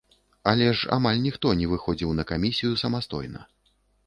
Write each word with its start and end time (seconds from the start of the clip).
Але 0.51 0.69
ж 0.79 0.87
амаль 0.95 1.21
ніхто 1.25 1.51
не 1.59 1.67
выходзіў 1.75 2.17
на 2.21 2.27
камісію 2.33 2.73
самастойна. 2.85 3.41